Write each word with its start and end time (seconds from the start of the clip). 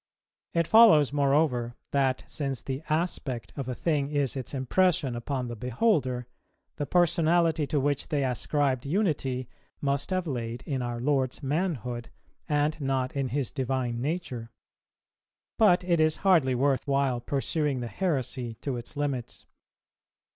It 0.55 0.65
follows 0.65 1.13
moreover 1.13 1.75
that, 1.91 2.23
since 2.25 2.63
the 2.63 2.81
aspect 2.89 3.53
of 3.55 3.69
a 3.69 3.75
thing 3.75 4.09
is 4.09 4.35
its 4.35 4.51
impression 4.51 5.15
upon 5.15 5.47
the 5.47 5.55
beholder, 5.55 6.25
the 6.77 6.87
personality 6.87 7.67
to 7.67 7.79
which 7.79 8.07
they 8.07 8.25
ascribed 8.25 8.83
unity 8.87 9.47
must 9.79 10.09
have 10.09 10.25
laid 10.25 10.63
in 10.63 10.81
our 10.81 10.99
Lord's 10.99 11.43
manhood, 11.43 12.09
and 12.49 12.81
not 12.81 13.15
in 13.15 13.27
His 13.27 13.51
Divine 13.51 14.01
Nature. 14.01 14.49
But 15.59 15.83
it 15.83 15.99
is 15.99 16.15
hardly 16.25 16.55
worth 16.55 16.87
while 16.87 17.19
pursuing 17.21 17.79
the 17.81 17.87
heresy 17.87 18.55
to 18.61 18.77
its 18.77 18.97
limits. 18.97 19.45